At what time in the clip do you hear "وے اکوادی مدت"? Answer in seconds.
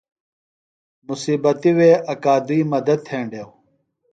1.77-2.99